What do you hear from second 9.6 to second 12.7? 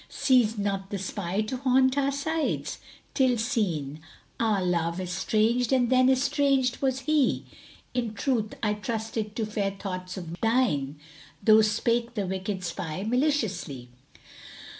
thoughts of thine * Though spake the wicked